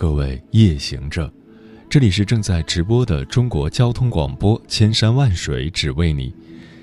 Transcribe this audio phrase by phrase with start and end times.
[0.00, 1.30] 各位夜行者，
[1.86, 6.34] 这里是正在直播的中国交通广播，千山万水只为你，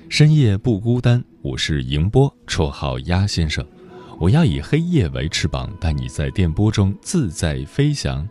[0.08, 1.20] 深夜不孤单。
[1.42, 3.66] 我是迎波，绰号鸭先生。
[4.20, 8.24] 我要以黑夜为翅膀，带你在电波中自在飞翔。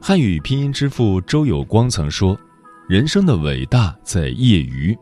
[0.00, 2.36] 汉语拼音之父周有光曾说
[2.90, 4.98] ：“人生的伟大在业余。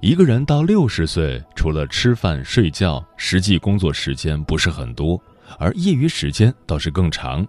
[0.00, 5.22] 一个人到六十岁，除了吃饭睡觉，实际工作时间不是很多。”
[5.58, 7.46] 而业余时间倒是更长，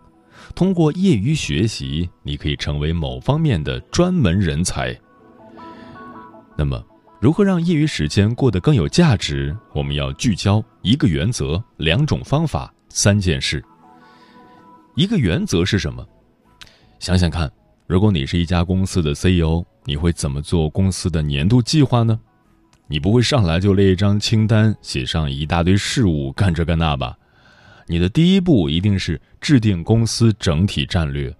[0.55, 4.95] 通过业余学习，你可以成为某方面的专门人才。
[6.57, 6.83] 那么，
[7.19, 9.55] 如何让业余时间过得更有价值？
[9.73, 13.63] 我们要聚焦一个原则、两种方法、三件事。
[14.95, 16.05] 一个原则是什么？
[16.99, 17.49] 想想看，
[17.87, 22.19] 如果你是一家公司的 CEO，你会怎么做公司的年度计划呢？
[22.87, 27.15] 你不会上来就列一张清单，写上一大堆事务，干这干那吧？
[27.91, 31.35] 你的第一步一定是制定公司整体战略。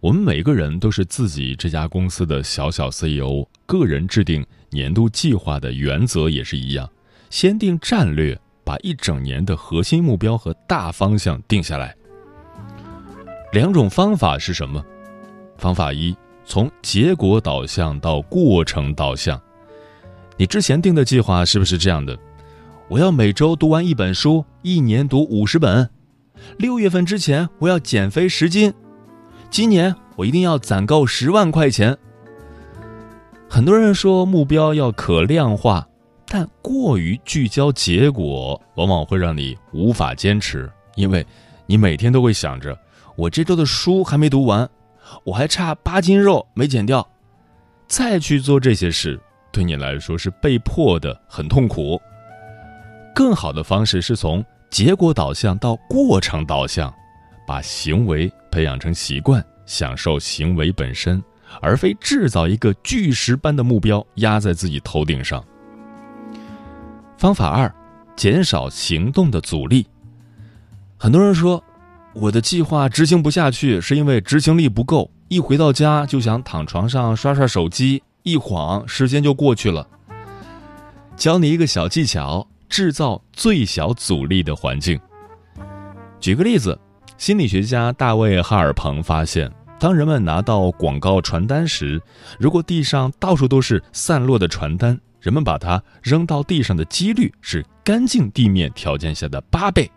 [0.00, 6.88] 我们每个人都是自己这家公司的小小 CEO，个人制定年度计划的原则也是一样：
[7.28, 11.94] 先定战略，把一整年的核心目标和大方向定下来。
[13.52, 14.82] 两种方法是什么？
[15.58, 19.38] 方法一，从结果导向到过程导向。
[20.38, 22.18] 你之前定的计划是不是这样的？
[22.88, 25.90] 我要每周读完一本书，一年读五十本。
[26.56, 28.72] 六月份之前我要减肥十斤，
[29.50, 31.98] 今年我一定要攒够十万块钱。
[33.48, 35.84] 很多人说目标要可量化，
[36.28, 41.26] 但过于聚焦结果，往往会让你无法坚持，因为
[41.66, 42.78] 你每天都会想着
[43.16, 44.68] 我这周的书还没读完，
[45.24, 47.04] 我还差八斤肉没减掉，
[47.88, 52.00] 再去做这些事，对你来说是被迫的，很痛苦。
[53.16, 56.92] 更好的方式是从结果导向到过程导向，
[57.46, 61.24] 把行为培养成习惯，享受行为本身，
[61.62, 65.42] 而非制造一个巨石般的目标压在自己头顶上。
[67.16, 67.74] 方法二，
[68.14, 69.86] 减少行动的阻力。
[70.98, 71.64] 很多人说，
[72.12, 79.88] 我的计划执行不下去，是因为执行力不够，一回到家就想躺床上刷刷手机，一晃时间就过去了。
[81.16, 82.46] 教你一个小技巧。
[82.68, 84.98] 制造最小阻力的环境。
[86.20, 86.78] 举个例子，
[87.18, 92.00] 心理学家大卫·哈尔彭发现，当人们拿到广告传单时，
[92.38, 99.90] 如果地上到处都是散落的传单，人们把它扔到地上的几率是干净地面条件下的八倍。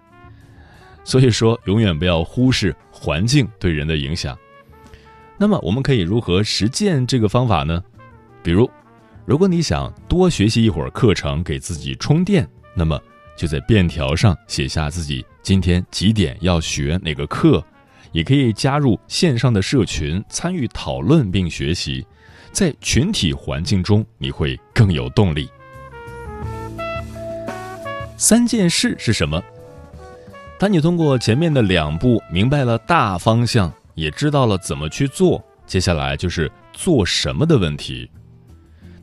[1.03, 4.37] 所以说，永远不要忽视环境对人的影响。
[5.37, 7.81] 那么，我们可以如何实践这个方法呢？
[8.43, 8.69] 比如，
[9.25, 12.47] 如果你想多学习一会儿课程，给自己充电。
[12.75, 12.99] 那么，
[13.37, 17.63] 就在便条上写下自己今天几点要学哪个课，
[18.11, 22.05] 也可以加入线上的社群参与讨论并学习，
[22.51, 25.49] 在群体环境中你会更有动力。
[28.17, 29.41] 三件事是什么？
[30.57, 38.09] 当你通过前面的两步明白了大方向，也知道了怎么去做，接下来就是做什么的问题。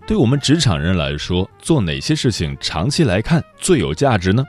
[0.06, 4.44] 对我们职场人来说，做哪些事情长期来看最有价值呢？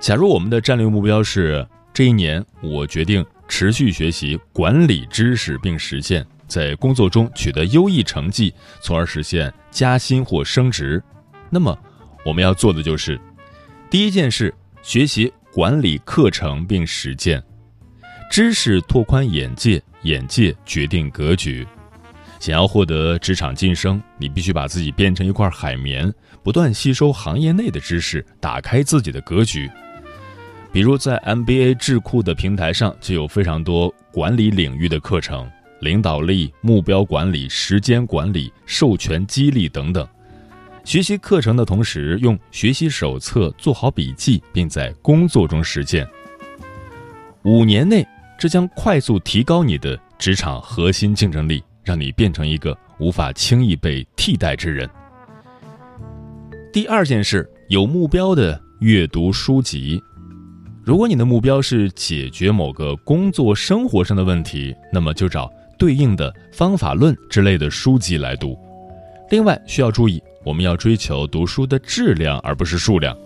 [0.00, 11.02] 假如我们的战略目标是这一年我决定持续学习管理知识并实践，在工作中取得优异成绩，从而实现加薪或升职，
[11.50, 11.78] 那么
[12.24, 13.20] 我们要做的就是：
[13.90, 14.52] 第一件事，
[14.82, 17.42] 学习管理课程并实践，
[18.30, 21.66] 知识拓宽眼界，眼界决定格局。
[22.44, 26.12] 想要获得职场晋升，你必须把自己变成一块海绵，
[26.42, 29.70] 不断吸收行业内的知识，打开自己的格局。
[30.70, 35.50] 比如在 MBA 智库的平台上，就有非常多管理领域的课程，
[35.80, 40.06] 领导力、目标管理、时间管理、授权激励等等。
[40.84, 46.06] 学习课程的同时，用学习手册做好笔记，并在工作中实践。
[47.44, 48.06] 五年内，
[48.38, 51.64] 这将快速提高你的职场核心竞争力。
[51.84, 54.88] 让你变成一个无法轻易被替代之人。
[56.72, 60.02] 第二件事，有目标的阅读书籍。
[60.82, 68.58] 如果你的目标是解决某个工作生活上的问题，那么就找对应的方法论之类的书籍来读。
[69.30, 73.16] 另外需要注意，我们要追求读书的质量而不是数量。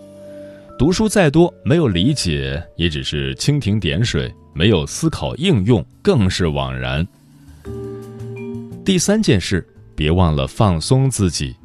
[0.77, 7.05] 读书再多，没有理解也只是蜻蜓点水；没有思考应用，更是枉然。
[8.89, 9.63] 第三件事，
[9.95, 11.55] 别忘了放松自己。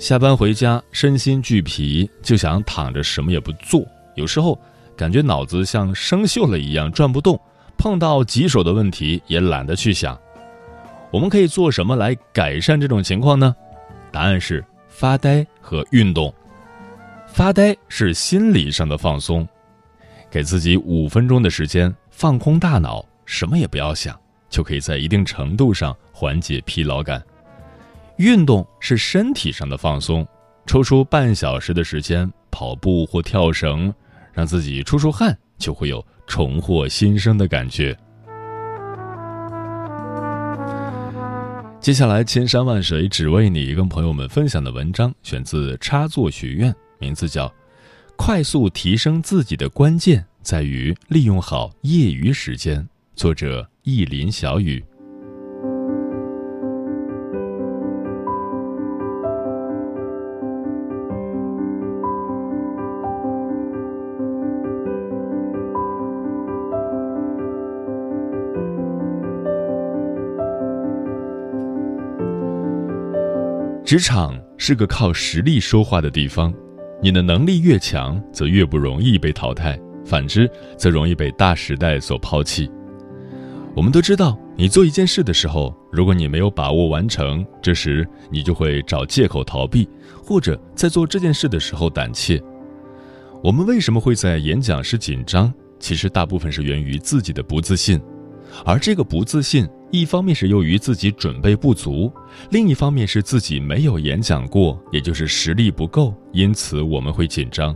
[0.00, 3.86] 下班回家，身心俱疲，就想躺着什么也不做。
[4.14, 4.58] 有时候。
[4.96, 7.38] 感觉脑子像生锈了一样转不动，
[7.76, 10.18] 碰到棘手的问题也懒得去想。
[11.12, 13.54] 我们可以做什么来改善这种情况呢？
[14.10, 16.32] 答案是发呆和运动。
[17.26, 19.46] 发呆是心理上的放松，
[20.30, 24.18] 给自己五分钟的时间放空大脑，什么也不要想，
[24.48, 27.22] 就可以在一定程度上缓解疲劳感。
[28.16, 30.26] 运动是身体上的放松，
[30.66, 33.94] 抽出半小时的时间跑步或跳绳。
[34.32, 37.96] 让自己出出汗，就会有重获新生的感觉。
[41.80, 47.48] 接下来，千山万水只为你，跟朋友们分享的文章选自插座学院，名字叫
[48.16, 52.80] 《快速提升自己的关键在于利用好业余时间》，
[53.16, 54.84] 作者意林小雨。
[73.88, 76.52] 职场是个靠实力说话的地方，
[77.02, 80.46] 你的能力越强，则越不容易被淘汰；反之，
[80.76, 82.70] 则容易被大时代所抛弃。
[83.74, 89.88] 我们都知道，你做一件事的时候，如果你没有把握完成，这时你就会找借口逃避，
[90.22, 92.38] 或者在做这件事的时候胆怯。
[93.42, 95.50] 我们为什么会在演讲时紧张？
[95.80, 97.98] 其实大部分是源于自己的不自信，
[98.66, 99.66] 而这个不自信。
[99.90, 102.12] 一方面是由于自己准备不足，
[102.50, 107.74] 另一方面是自己没有演讲过，也就是实力不够，因此我们会紧张。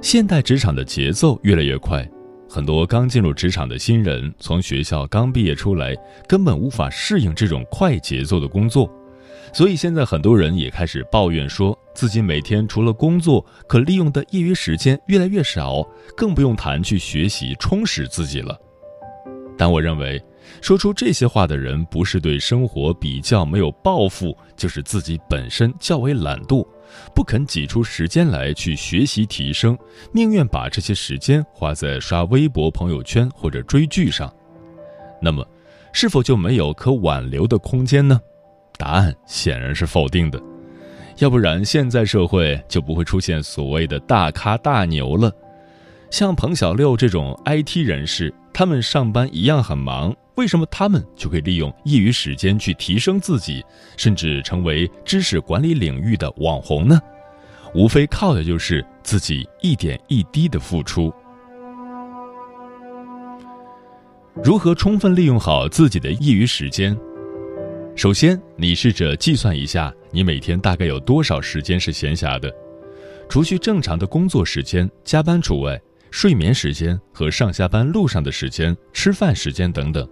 [0.00, 2.08] 现代职场的节奏越来越快，
[2.48, 5.94] 很多刚进入职场的新人从学校刚毕业出来，
[6.26, 8.90] 根本无法适应这种快节奏的工作，
[9.52, 15.86] 所以现在很多人也开始抱怨，说自己每天除了工作，可利用的业余时间越来越少，
[16.16, 18.58] 更不用谈去学习充实自己了。
[19.58, 20.18] 但我认为。
[20.60, 26.66] 说出这些话的人，不是对生活比较没有抱负，就是自己本身较为懒惰，
[27.14, 29.76] 不肯挤出时间来去学习提升，
[30.12, 34.32] 宁愿把这些时间花在刷微博、朋友圈或者追剧上。
[35.20, 35.46] 那么，
[35.92, 38.20] 是否就没有可挽留的空间呢？
[38.76, 40.40] 答案显然是否定的。
[41.18, 45.32] 要不然，现在社会就不会出现所谓的大咖大牛了。
[46.10, 50.14] 像彭小六这种 IT 人士，他们上班一样很忙。
[50.36, 53.64] 为什么他们就可以利用业余时间去提升自己，
[53.96, 57.00] 甚至成为知识管理领域的网红呢？
[57.74, 61.12] 无非靠的就是自己一点一滴的付出。
[64.42, 66.96] 如何充分利用好自己的业余时间？
[67.94, 72.52] 首先，你试着计算一下，你每天大概有多少时间是闲暇的，
[73.28, 75.80] 除去正常的工作时间、加班除外，
[76.10, 80.08] 睡眠时间和上下班路上的时间、吃饭时间等等。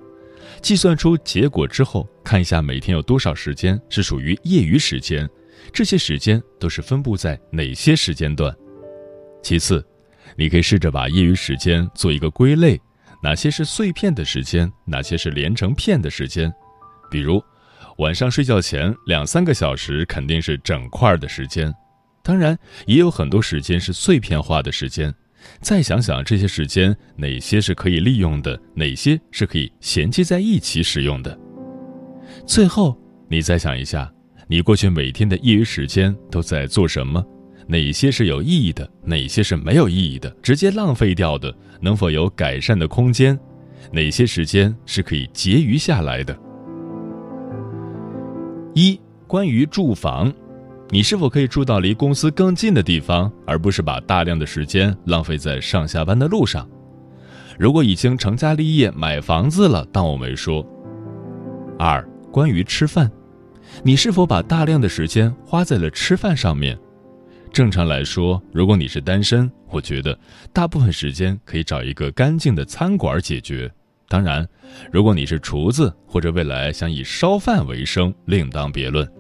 [0.63, 5.29] 计算出结果之后，看一下每天有多少时间是属于业余时间，
[5.73, 8.55] 这些时间都是分布在哪些时间段？
[9.43, 9.85] 其次，
[10.37, 12.81] 你可以试着把业余时间做一个归类，
[13.21, 16.51] 哪些是碎片的时间，哪些是连成片的时间？
[17.11, 17.43] 比如，
[17.99, 21.75] 晚上睡觉前两三个小时肯定是整块的时间，
[22.23, 25.13] 当然也有很多时间是碎片化的时间。
[25.61, 31.39] 再想想这些时间，哪些是可以利用的，哪些是可以衔接在一起使用的。
[32.47, 32.97] 最后，
[33.29, 34.13] 你再想一下，
[34.49, 37.25] 你过去每天的业余时间都在做什么？
[37.69, 43.39] 哪些是有意义的，哪些是没有意义的，直接浪费掉的，能否有改善的空间？
[43.93, 46.37] 哪些时间是可以结余下来的？
[48.75, 50.33] 一、关于住房。
[50.93, 56.69] 你是否可以住到离公司更近的地方，而不是把大量的时间浪费在上下班的路上？
[57.59, 60.63] 如果已经成家立业买房子了，当我没说。
[61.79, 63.11] 二、关于吃饭，
[63.83, 66.79] 你是否把大量的时间花在了吃饭上面？
[67.51, 70.19] 正常来说，如果你是单身，我觉得
[70.53, 73.71] 大部分时间可以找一个干净的餐馆解决。
[74.11, 74.47] 当然，
[74.93, 79.11] 如果你是厨子或者未来想以烧饭为生，另当别论。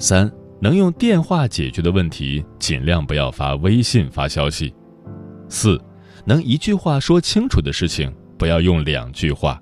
[0.00, 0.28] 三。
[0.60, 4.74] 能用电话解决的问题，尽量不要发微信发消息。
[5.48, 5.80] 四，
[6.24, 9.60] 能一句话说清楚的事情，不要用两句话。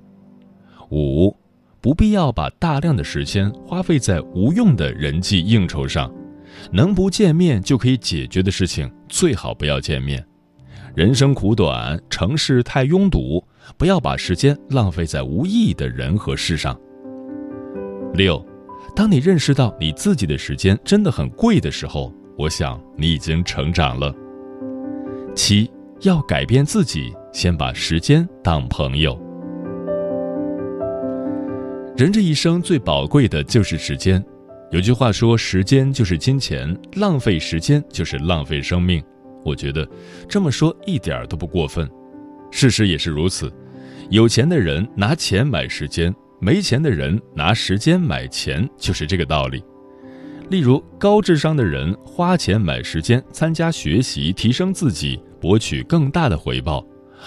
[0.90, 1.36] 五，
[1.80, 6.12] 不必要把大量的时间花费在无用的人际应酬上，
[6.70, 10.24] 能不见面就可以解决的事情，最好不要见面。
[10.94, 13.42] 人生苦短，城市太拥堵，
[13.78, 16.78] 不要把时间浪费在无意义的人和事上。
[18.12, 18.44] 六，
[18.94, 24.14] 当你认识到你自己的时间真的很贵的时候，我想你已经成长了。
[25.34, 25.70] 七，
[26.02, 29.18] 要改变自己，先把时间当朋友。
[31.96, 34.22] 人这一生最宝贵的就是时间，
[34.70, 39.02] 有句话说：“时间就是金钱，浪费时间就是浪费生命。”
[39.44, 39.88] 我觉得
[40.28, 41.90] 这么说一点儿都不过分，
[42.50, 43.52] 事实也是如此。
[44.10, 49.62] 有钱的人拿钱买时间，没钱的人拿时间买钱，就是这个道理。
[50.50, 56.84] 例如，高智商的人花钱买时间参加学习，提升自己，博取更大的回报；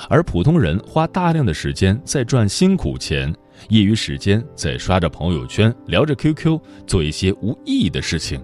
[0.09, 3.33] 而普通人花大量的时间在赚辛苦钱，
[3.69, 8.43] 业余时间在刷着朋友圈、聊着 QQ，做一些无意义的事情。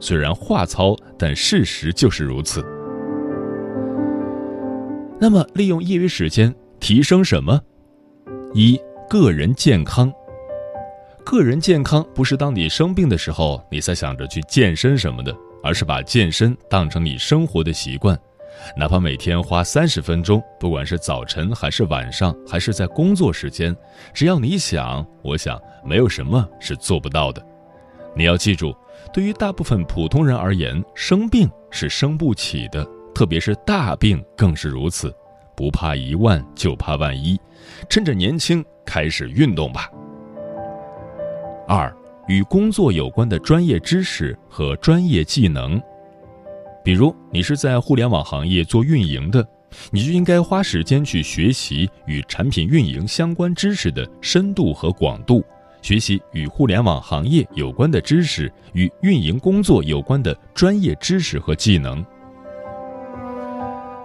[0.00, 2.64] 虽然话糙，但事实就是如此。
[5.20, 7.60] 那么，利用业余时间提升什么？
[8.54, 10.12] 一、个人健康。
[11.24, 18.18] 个人健康不是当你生病的时候你才想着去健身什么的，而是把健身当成你生活的习惯，
[18.76, 23.74] 哪怕每天花三十分钟，不管是早晨还是晚上，还是在工作时间，
[24.12, 27.40] 只要你想，我想没有什么是做不到的。
[28.14, 28.74] 你要记住，
[29.12, 32.84] 对于大部分普通人而言，生病是生不起的。
[33.14, 35.14] 特别是大病更是如此，
[35.56, 37.40] 不怕一万就怕万一，
[37.88, 39.90] 趁着年轻开始运动吧。
[41.66, 41.92] 二，
[42.28, 45.80] 与工作有关的专业知识和专业技能，
[46.84, 49.44] 比如你是在互联网行业做运营的，
[49.90, 55.42] 你就应该花时间去学习与产品运营相关知识的深度和广度，
[55.82, 62.04] 学习与互联网行业有关的知识与运营工作有关的专业知识和技能。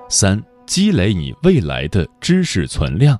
[0.09, 3.19] 三、积累你未来的知识存量。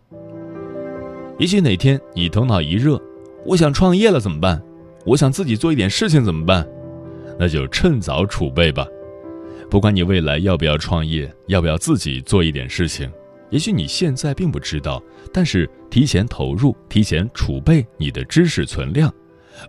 [1.37, 3.01] 也许哪天你头脑一热，
[3.45, 4.61] 我想创业了怎么办？
[5.05, 6.67] 我想自己做一点事情怎么办？
[7.39, 8.85] 那就趁早储备吧。
[9.69, 13.11] 不管你未来要不要创业，要不要自己做一点事情，
[13.49, 15.01] 也许你现在并不知道，
[15.33, 19.11] 但是提前投入、提前储备你的知识存量，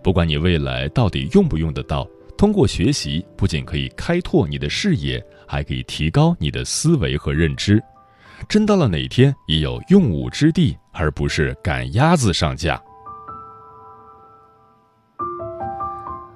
[0.02, 2.06] 不管你未来到底用不用得到。
[2.36, 7.78] 通过学习，不仅可以开拓你的视野，还可以提高你的思维和认知。
[8.48, 12.82] 真到了哪天也有用武之地，而不是赶鸭子上架。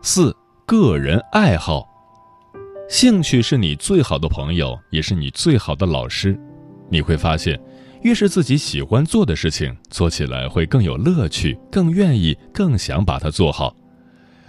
[0.02, 1.88] 四个人爱好，
[2.90, 6.38] 兴趣是你最好的朋友，也是你最好的老师。
[6.90, 7.58] 你会发现，
[8.02, 13.74] 越是自己喜欢做的事情，做起来会更有乐趣，更愿意，更想把它做好。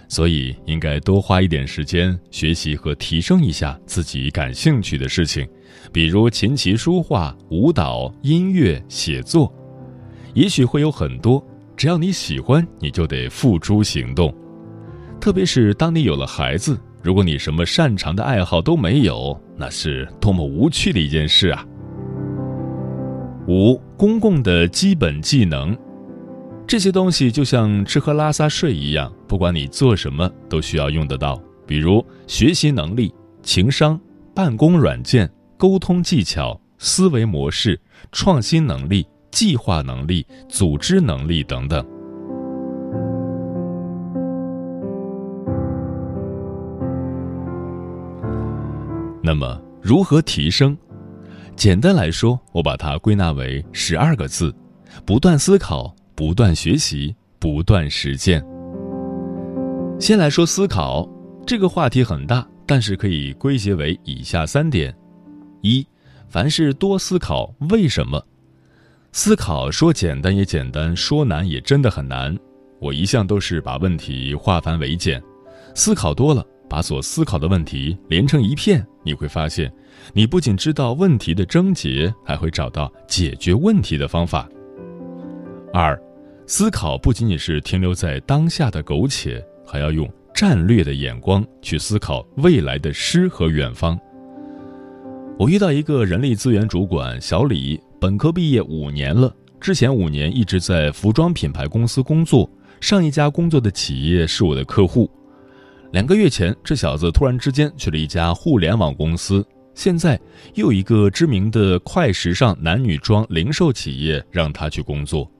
[0.08, 5.46] 所以，应该多花一点时间学习和提升一下自己感兴趣的事情，
[5.92, 9.52] 比如琴棋书画、舞蹈、音乐、写作。
[10.32, 11.46] 也许会有很多，
[11.76, 14.34] 只要你喜欢，你就得付诸行动。
[15.20, 21.66] 特别是当你有了孩子，如果你什么擅长的爱好都没有，那是多么无趣的一件事啊！
[23.46, 25.76] 五、公共的基本技能。
[26.68, 31.40] 这些东西就像吃喝拉撒睡一样，不管你做什么都需要用得到。
[31.66, 33.10] 比如学习能力、
[33.42, 33.98] 情商、
[34.34, 37.80] 办公软件、沟通技巧、思维模式、
[38.12, 41.82] 创新能力、计划能力、组织能力等等。
[49.22, 50.76] 那么，如何提升？
[51.56, 54.54] 简单来说，我把它归纳为十二个字：
[55.06, 55.94] 不断思考。
[56.18, 58.44] 不断学习，不断实践。
[60.00, 61.08] 先来说思考
[61.46, 64.92] 这个话题很大，但是可以归结为以下三点：
[65.60, 65.86] 一，
[66.28, 68.20] 凡事多思考为什么。
[69.12, 72.36] 思考说简单也简单，说难也真的很难。
[72.80, 75.22] 我一向都是把问题化繁为简，
[75.72, 79.72] 思考多了，把所思考的问题连成一片，你会发现，
[80.12, 84.48] 你不仅知道问题的症结，还会找到解决问题的方法。
[85.72, 85.96] 二。
[86.50, 94.00] 思考不仅仅是停留在当下的苟且，还要用战略的眼光去思考未来的诗和远方。
[95.38, 102.50] 我遇到一个人力资源主管小李，本科毕业五年了，之前五年一直在服装品牌公司工作，
[102.80, 105.10] 上一家工作的企业是我的客户。
[105.92, 110.18] 两个月前，这小子突然之间去了一家互联网公司，现在
[110.54, 115.30] 又一个知名的快时尚男女装零售企业让他去工作，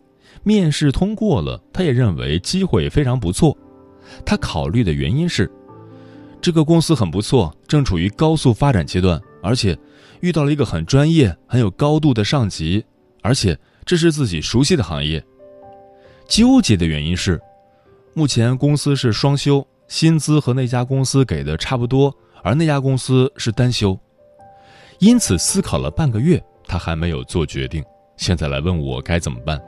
[0.43, 3.57] 面试通过了，他也认为机会非常不错。
[4.25, 5.51] 他考虑的原因是，
[6.41, 9.77] 这个公司很不错，正处于高速发展阶段，而且
[10.21, 12.85] 遇到了一个很专业、很有高度的上级，
[13.23, 15.23] 而且这是自己熟悉的行业。
[16.27, 17.41] 纠结的原因是，
[18.15, 23.99] 目前公司是双休，薪资和那家公司给的差不多，而那家公司是单休。
[24.99, 27.85] 因此，思考了半个月，他还没有做决定。
[28.17, 29.61] 现在来问我该怎么办？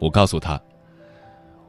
[0.00, 0.60] 我告诉他，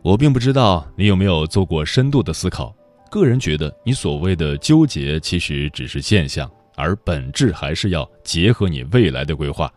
[0.01, 2.73] 我并不知道你有没有做过深度的思考。
[3.11, 9.69] 个人觉得，你所谓的纠结其实只是现象，而本质还是要结合你未来的规划，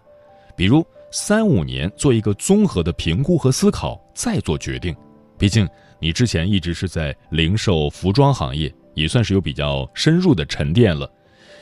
[0.56, 4.94] 比如三五年做一个综合的评估和思考，再做决定。
[5.36, 5.68] 毕竟
[5.98, 11.10] 你之前一直是在零售服装行业，也算是有比较深入的沉淀了。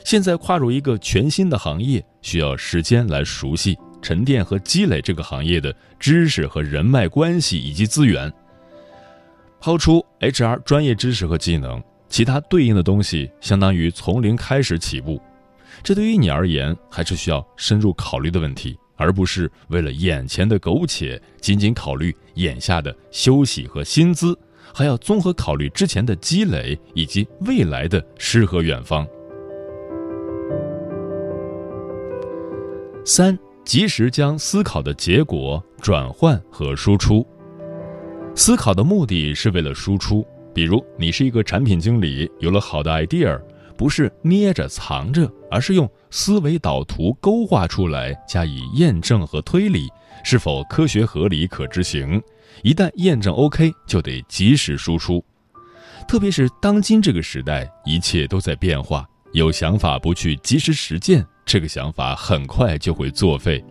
[0.05, 8.31] 现在跨入一个全新的行业，需要时间来熟悉、沉淀和积累这个行业的知识和人脉关系以及资源。
[9.59, 15.19] 抛出 HR 专业知识和技能，其他对应的东西相当于从零开始起步。
[15.81, 24.37] 这对于你而言，还是需要深入考虑的问题，而不是为了眼前的苟且，仅仅考虑眼下的休息和薪资，
[24.73, 29.07] 还要综合考虑之前的积累以及未来的诗和远方。
[33.05, 37.25] 三，及时将思考的结果转换和输出。
[38.35, 40.25] 思考的目的是为了输出。
[40.53, 43.41] 比如，你是一个产品经理，有了好的 idea，
[43.75, 49.87] 不是捏着藏着，而是用思维导图勾画出来，加以验证和推理，
[50.23, 52.21] 是否科学合理可执行。
[52.61, 55.25] 一旦验证 OK，就得及时输出。
[56.07, 61.25] 特别是当今这个时代，一切都在变化，有想法不去及时实践。
[61.45, 63.63] 这个想法很快就会作废。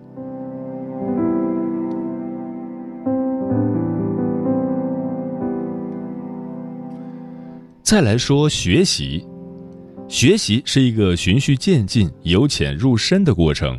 [7.83, 9.27] 再来说学习，
[10.09, 13.79] 学习是一个循序渐进、由浅入深的过程。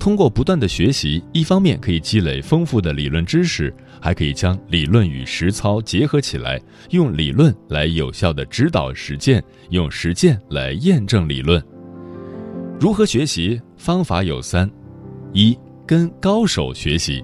[0.00, 6.58] 通过不断的学习，一方面可以积累丰富的理论知识，还可以将理论与实操结合起来，
[6.88, 11.62] 用理论来有效的指导实践，用实践来验证理论。
[12.80, 13.60] 如何学习？
[13.76, 14.68] 方法有三：
[15.34, 17.22] 一、跟高手学习。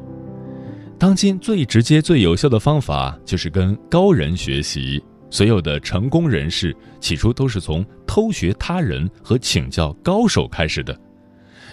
[0.98, 5.02] 当今最直接、最有效的方法就是跟高人学习。
[5.30, 10.98] 所有的成功人士起初都是从偷学他人和请教高手开始的。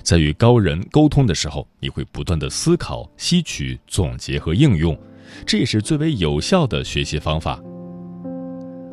[0.03, 4.97] 在与高人沟通的时候，你会不断的思考、吸取、总结和应用，
[5.45, 7.59] 这也是最为有效的学习方法。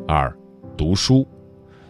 [0.07, 0.35] 二、
[0.79, 1.27] 读书。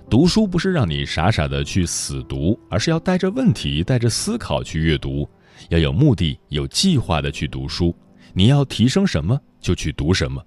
[0.08, 5.28] 读书不是让你傻傻的去死读，而是要带着问题、带着思考去阅读，
[5.68, 7.94] 要有目的、有计划的去读书。
[8.32, 10.42] 你要提升什么，就去读什么。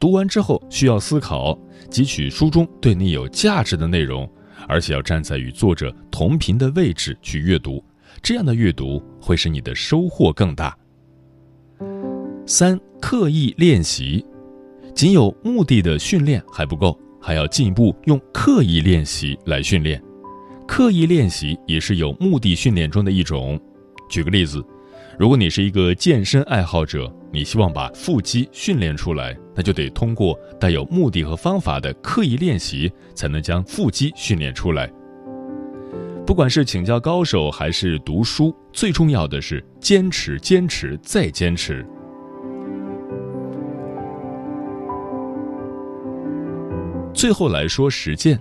[0.00, 1.56] 读完之后需要思考，
[1.88, 4.28] 汲取书中对你有价值的内容，
[4.68, 7.82] 而且要站在与作者同频的位置去阅读。
[8.22, 10.76] 这样的阅读会使你的收获更大。
[12.46, 14.24] 三、刻意练习，
[14.94, 16.98] 仅有目的的训练还不够。
[17.18, 20.00] 还要进一步用刻意练习来训练，
[20.64, 23.60] 刻意练习也是有目的训练中的一种。
[24.08, 24.64] 举个例子，
[25.18, 34.88] 如果你是一个健身爱好者，你希望把腹肌训练出来，那就得通过带有目的和方法的刻意练习，才能将腹肌训练出来。
[36.26, 41.86] 不管是请教高手还是读书，最重要的是坚持、坚持再坚持。
[47.14, 48.38] 最后来说实践，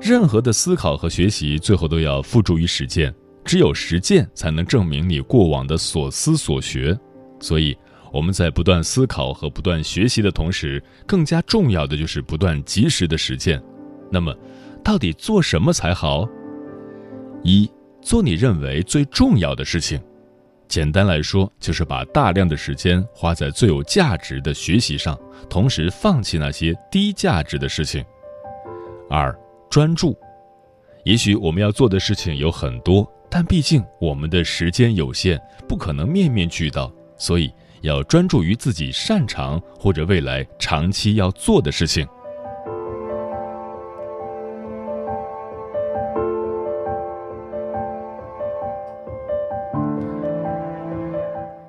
[0.00, 3.12] 任何的思考和学习最后都要付诸于实践，
[3.44, 6.96] 只有实践才能证明你过往的所思所学。
[7.40, 7.76] 所以
[8.12, 13.60] 我们在不断思考和不断学习的同时，更加重要的就是不断及时的实践。
[14.08, 14.32] 那么，
[14.84, 16.24] 到底做什么才好？
[17.44, 20.00] 一做你认为最重要的事情，
[20.66, 28.02] 简单来说就是把大量的时间花在最有价值的学习上，同时放弃那些低价值的事情。
[29.10, 29.38] 二，
[29.70, 30.16] 专注。
[31.04, 37.52] 也许我们要做的事情有很多，但毕竟我们的时间有限，不可能面面俱到，所以
[37.82, 42.08] 要专注于自己擅长或者未来长期要做的事情。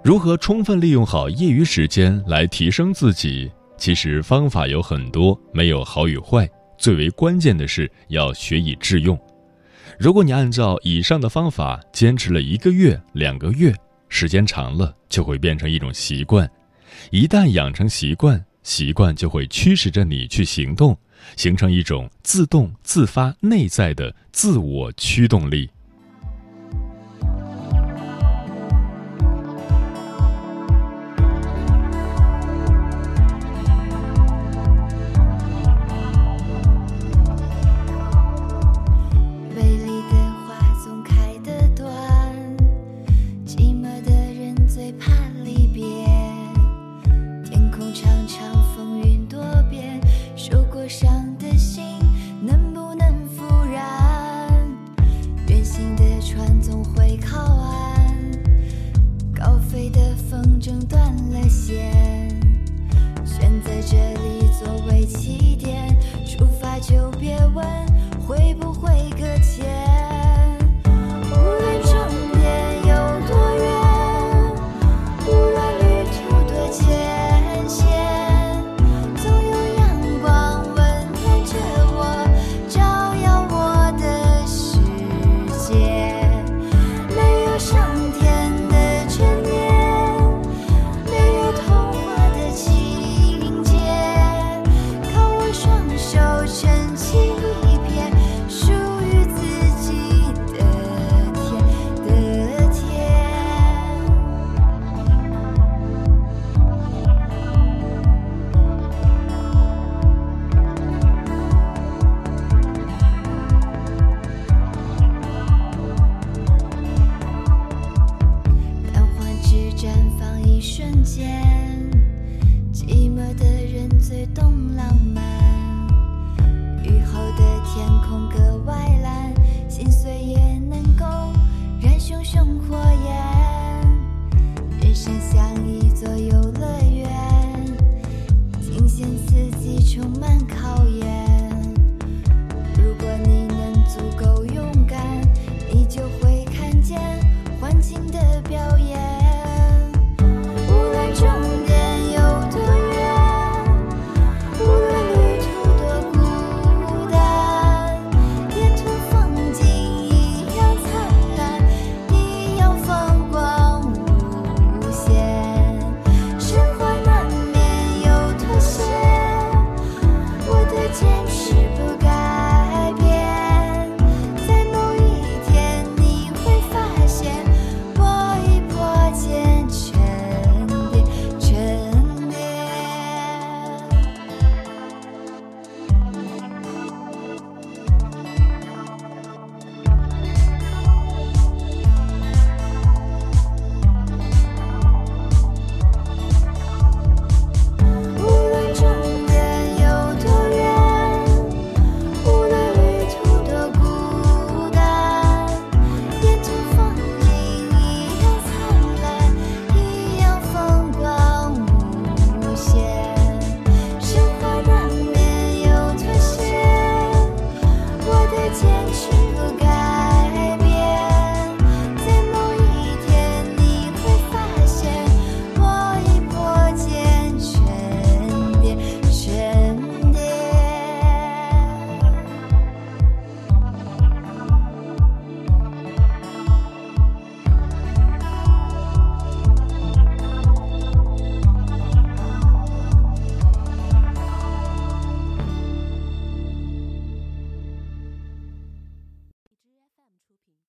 [0.06, 3.52] 如何充分利用好业余时间来提升自己？
[3.76, 6.48] 其实方法有很多，没有好与坏。
[6.78, 9.20] 最为关键的是要学以致用。
[9.98, 13.74] 如果你按照以上的方法坚持了一个月、两个月，
[14.08, 16.48] 时间长了就会变成一种习惯。
[17.10, 20.96] 一旦养成习惯，习惯就会驱使着你去行动，
[21.36, 25.68] 形成一种自动自发内在的自我驱动力。